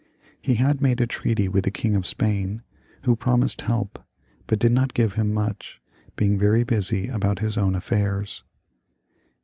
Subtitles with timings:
[0.41, 2.63] He had made a treaty with the King of Spain,
[3.03, 3.99] who promised help,
[4.47, 5.79] but did not give him much,
[6.15, 8.43] being very busy about his own affairs.